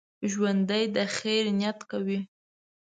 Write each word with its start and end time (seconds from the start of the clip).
ژوندي 0.31 0.83
د 0.95 0.97
خیر 1.15 1.43
نیت 1.59 1.79
کوي 1.91 2.19